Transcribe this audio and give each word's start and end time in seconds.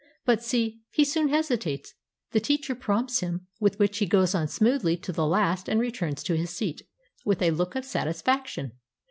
But 0.25 0.41
see, 0.43 0.81
he 0.89 1.05
soon 1.05 1.27
hesitates; 1.27 1.93
the 2.31 2.39
teacher 2.39 2.73
prompts 2.73 3.19
him, 3.19 3.45
with 3.59 3.77
which 3.77 3.99
he 3.99 4.07
goes 4.07 4.33
on 4.33 4.47
smoothly 4.47 4.97
to 4.97 5.11
the 5.11 5.27
last 5.27 5.69
and 5.69 5.79
returns 5.79 6.23
to 6.23 6.35
his 6.35 6.49
seat 6.49 6.81
with 7.23 7.39
a 7.39 7.51
look 7.51 7.75
of 7.75 7.85
satisfaction. 7.85 8.71